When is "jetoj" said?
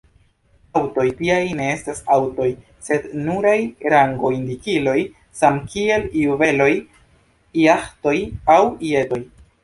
8.93-9.21